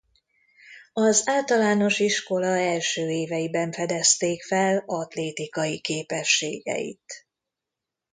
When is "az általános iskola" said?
0.93-2.47